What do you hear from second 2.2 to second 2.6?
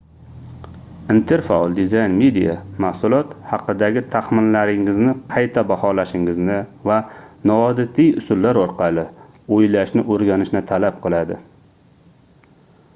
media